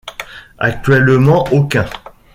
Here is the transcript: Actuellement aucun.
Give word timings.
Actuellement 0.57 1.43
aucun. 1.53 1.85